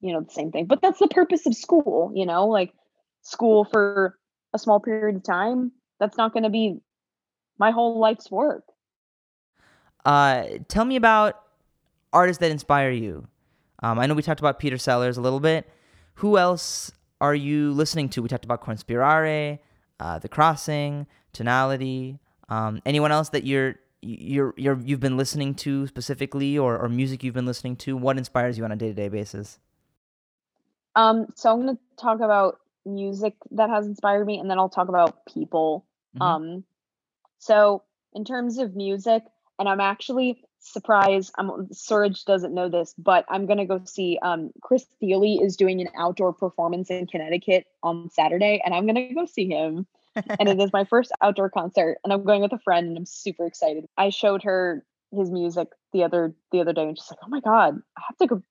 [0.00, 2.72] you know the same thing but that's the purpose of school you know like
[3.22, 4.18] school for
[4.52, 6.80] a small period of time that's not going to be
[7.58, 8.64] my whole life's work
[10.04, 11.40] Uh, tell me about
[12.12, 13.26] artists that inspire you.
[13.82, 15.68] Um, I know we talked about Peter Sellars a little bit.
[16.22, 18.22] Who else are you listening to?
[18.22, 19.58] We talked about Conspirare,
[19.98, 22.20] uh, The Crossing, Tonality.
[22.48, 27.24] Um, anyone else that you're you're you're you've been listening to specifically, or or music
[27.24, 27.96] you've been listening to?
[27.96, 29.58] What inspires you on a day to day basis?
[30.94, 34.68] um so i'm going to talk about music that has inspired me and then i'll
[34.68, 36.22] talk about people Mhm.
[36.22, 36.64] um
[37.38, 39.22] so in terms of music
[39.58, 44.18] and i'm actually surprised i'm Suraj doesn't know this but i'm going to go see
[44.22, 49.08] um chris Thile is doing an outdoor performance in connecticut on saturday and i'm going
[49.08, 49.86] to go see him.
[50.38, 53.06] And it is my first outdoor concert and i'm going with a friend and i'm
[53.06, 53.86] super excited.
[53.96, 57.40] I showed her his music the other the other day and she's like oh my
[57.40, 58.42] god i have to go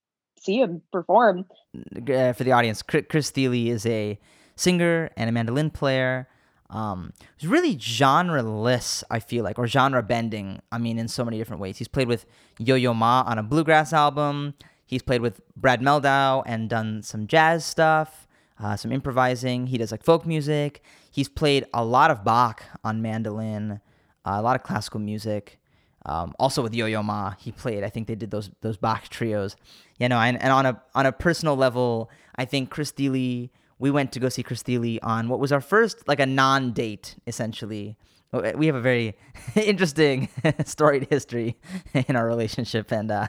[0.42, 1.46] see him perform.
[1.76, 4.20] Uh, for the audience, Chris Thile is a
[4.56, 6.28] singer and a mandolin player.
[6.72, 10.62] Um, he's really genreless, I feel like, or genre bending.
[10.72, 11.78] I mean, in so many different ways.
[11.78, 12.26] He's played with
[12.58, 14.54] Yo Yo Ma on a bluegrass album.
[14.86, 18.28] He's played with Brad Mehldau and done some jazz stuff,
[18.60, 19.68] uh, some improvising.
[19.68, 20.82] He does like folk music.
[21.10, 23.82] He's played a lot of Bach on mandolin,
[24.26, 25.60] uh, a lot of classical music.
[26.06, 27.84] Um, also with Yo-Yo Ma, he played.
[27.84, 29.56] I think they did those those Bach trios.
[30.00, 33.50] You know, and, and on a on a personal level, I think Chris Thile.
[33.82, 37.16] We went to go see Chris Thile on what was our first like a non-date
[37.26, 37.98] essentially.
[38.32, 39.18] We have a very
[39.56, 40.30] interesting
[40.66, 41.58] storied history
[41.94, 43.28] in our relationship, and uh,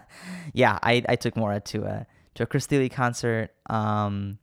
[0.52, 3.50] yeah, I, I took Mora to a to a Chris Thile concert.
[3.68, 4.38] Um,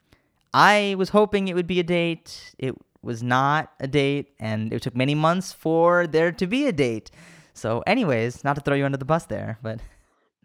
[0.53, 2.55] I was hoping it would be a date.
[2.57, 6.73] It was not a date, and it took many months for there to be a
[6.73, 7.11] date.
[7.53, 9.79] So, anyways, not to throw you under the bus there, but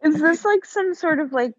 [0.04, 1.54] is this like some sort of like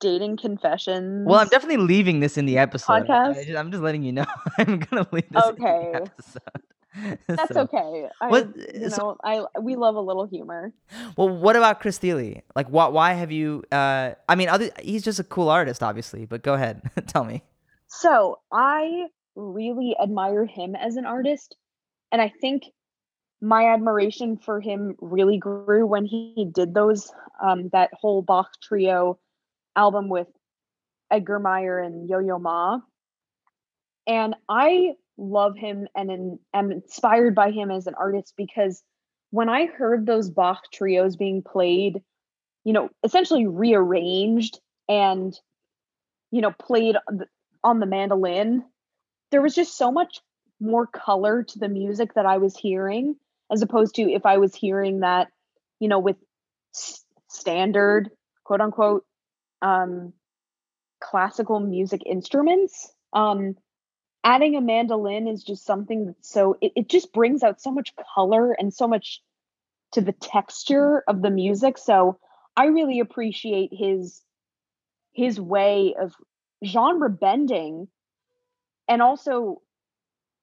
[0.00, 2.92] dating confessions well, I'm definitely leaving this in the episode.
[2.92, 4.26] I podcast just, I'm just letting you know
[4.58, 5.86] I'm gonna leave this Okay.
[5.86, 7.18] in the episode.
[7.28, 10.72] that's So, okay i what- you so- know i we love a little humor
[11.18, 12.40] Well, what about Chris Thile?
[12.54, 13.62] Like, why, why have you?
[13.70, 16.24] Uh, I mean, other, he's just a cool artist, obviously.
[16.26, 17.42] But go ahead, tell me.
[17.86, 21.56] So I really admire him as an artist.
[22.12, 22.64] And I think
[23.42, 27.12] my admiration for him really grew when he did those,
[27.42, 29.18] um, that whole Bach trio
[29.76, 30.28] album with
[31.10, 32.80] Edgar Meyer and Yo Yo Ma.
[34.06, 38.82] And I love him and am inspired by him as an artist because
[39.30, 42.02] when I heard those Bach trios being played,
[42.64, 45.38] you know, essentially rearranged and,
[46.30, 46.96] you know, played
[47.64, 48.64] on the- mandolin,
[49.30, 50.20] there was just so much
[50.60, 53.16] more color to the music that I was hearing
[53.50, 55.28] as opposed to if I was hearing that,
[55.80, 56.16] you know, with
[57.28, 58.10] standard,
[58.44, 59.04] quote unquote,
[59.62, 60.12] um,
[61.00, 62.92] classical music instruments.
[63.12, 63.56] Um,
[64.24, 67.94] adding a mandolin is just something that's so it, it just brings out so much
[68.14, 69.22] color and so much
[69.92, 71.78] to the texture of the music.
[71.78, 72.18] So
[72.56, 74.22] I really appreciate his
[75.12, 76.14] his way of
[76.64, 77.88] genre bending
[78.88, 79.62] and also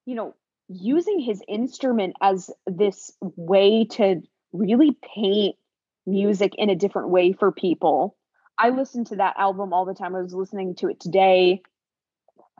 [0.06, 0.34] you know
[0.68, 5.56] using his instrument as this way to really paint
[6.06, 8.16] music in a different way for people.
[8.58, 10.14] I listen to that album all the time.
[10.14, 11.62] I was listening to it today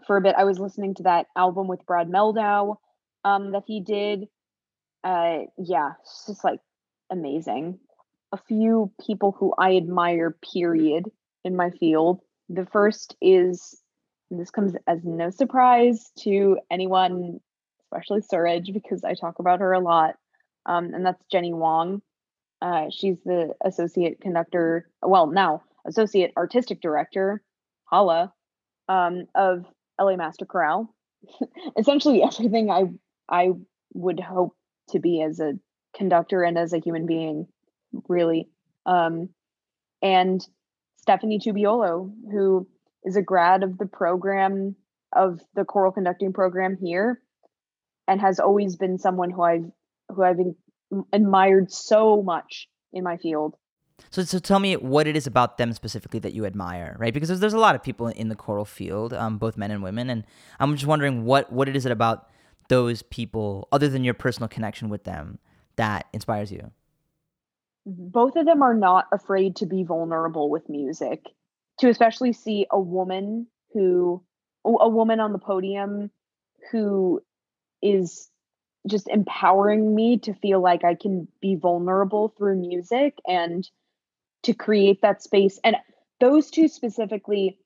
[0.06, 0.34] for a bit.
[0.36, 2.76] I was listening to that album with Brad Mehldau
[3.24, 4.26] um, that he did.
[5.04, 6.60] Uh, yeah, it's just like
[7.10, 7.78] amazing.
[8.32, 11.10] A few people who I admire, period,
[11.44, 12.20] in my field.
[12.48, 13.80] The first is,
[14.30, 17.40] this comes as no surprise to anyone,
[17.84, 20.16] especially Suraj, because I talk about her a lot,
[20.66, 22.02] um, and that's Jenny Wong.
[22.60, 27.42] Uh, she's the associate conductor, well, now associate artistic director,
[27.84, 28.32] Hala,
[28.88, 29.64] um, of
[30.00, 30.94] LA Master Chorale.
[31.78, 32.84] Essentially, everything I
[33.28, 33.52] I
[33.94, 34.54] would hope
[34.90, 35.54] to be as a
[35.96, 37.46] conductor and as a human being,
[38.08, 38.48] really.
[38.84, 39.30] Um,
[40.02, 40.46] and
[40.98, 42.68] Stephanie Tubiolo, who
[43.04, 44.76] is a grad of the program
[45.14, 47.20] of the choral conducting program here,
[48.08, 49.70] and has always been someone who I've
[50.10, 50.40] who I've
[51.12, 53.54] admired so much in my field.
[54.10, 57.12] So, so tell me what it is about them specifically that you admire, right?
[57.12, 59.82] Because there's, there's a lot of people in the choral field, um, both men and
[59.82, 60.24] women, and
[60.60, 62.30] I'm just wondering what what it is about
[62.68, 65.38] those people, other than your personal connection with them,
[65.76, 66.70] that inspires you.
[67.86, 71.26] Both of them are not afraid to be vulnerable with music.
[71.80, 74.22] To especially see a woman who,
[74.64, 76.10] a woman on the podium,
[76.70, 77.20] who
[77.82, 78.30] is
[78.86, 83.68] just empowering me to feel like I can be vulnerable through music and
[84.44, 85.58] to create that space.
[85.64, 85.76] And
[86.20, 87.58] those two specifically,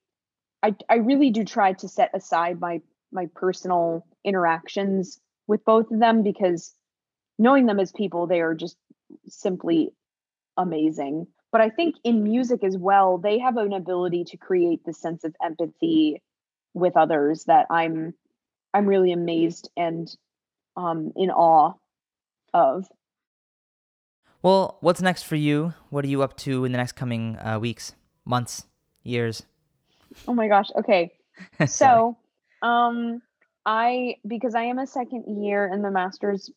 [0.63, 2.81] I I really do try to set aside my
[3.13, 6.75] my personal interactions with both of them because
[7.39, 8.77] knowing them as people, they are just
[9.27, 9.91] simply
[10.57, 11.27] amazing.
[11.51, 15.25] But I think in music as well, they have an ability to create this sense
[15.25, 16.23] of empathy
[16.75, 18.15] with others that I'm
[18.75, 20.15] I'm really amazed and
[20.77, 21.75] um, in awe
[22.53, 22.87] of.
[24.43, 25.75] Well, what's next for you?
[25.91, 28.67] What are you up to in the next coming uh, weeks, months,
[29.03, 29.43] years?
[30.27, 30.69] Oh my gosh.
[30.77, 31.13] Okay.
[31.67, 32.17] so,
[32.63, 33.21] um,
[33.67, 36.51] I because I am a second year in the master's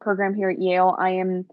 [0.00, 1.46] program here at Yale, I am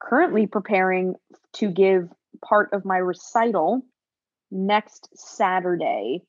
[0.00, 1.14] currently preparing
[1.54, 2.08] to give
[2.44, 3.82] part of my recital
[4.50, 6.22] next Saturday.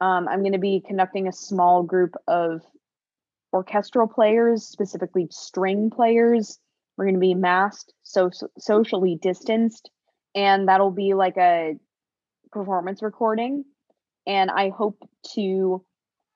[0.00, 2.62] Um, I'm going to be conducting a small group of
[3.52, 6.58] orchestral players, specifically string players.
[6.98, 9.88] We're going to be masked, so, so socially distanced,
[10.34, 11.76] and that'll be like a
[12.50, 13.64] performance recording.
[14.26, 15.84] And I hope to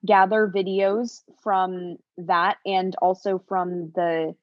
[0.07, 4.35] gather videos from that and also from the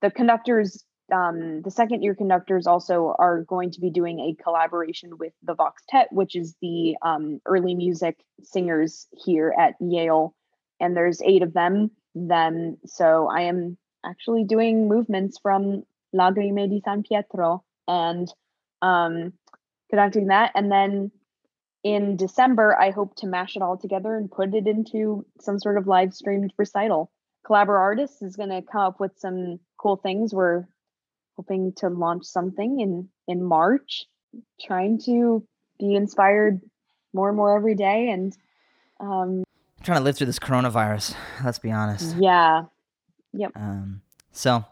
[0.00, 5.18] the conductors um, the second year conductors also are going to be doing a collaboration
[5.18, 10.34] with the Voxtet, which is the um, early music singers here at Yale.
[10.80, 15.84] And there's eight of them then so I am actually doing movements from
[16.14, 18.32] Lagrime di San Pietro and
[18.80, 19.32] um,
[19.90, 20.52] conducting that.
[20.54, 21.10] And then
[21.84, 25.78] in December, I hope to mash it all together and put it into some sort
[25.78, 27.10] of live streamed recital.
[27.46, 30.32] Collabor Artists is going to come up with some cool things.
[30.32, 30.64] We're
[31.36, 34.06] hoping to launch something in in March,
[34.60, 35.46] trying to
[35.78, 36.60] be inspired
[37.12, 38.36] more and more every day and
[39.00, 39.42] um,
[39.78, 41.16] I'm trying to live through this coronavirus.
[41.44, 42.16] Let's be honest.
[42.16, 42.62] Yeah.
[43.32, 43.52] Yep.
[43.56, 44.02] Um.
[44.30, 44.64] So,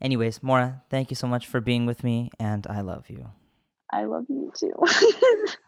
[0.00, 3.30] anyways, Mora, thank you so much for being with me, and I love you.
[3.92, 4.72] I love you too.